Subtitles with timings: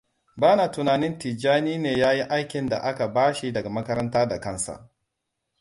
[0.37, 4.89] Bana tunanin Tijjani ne ya yi aikin da aka bashi daga makaranta da kansa.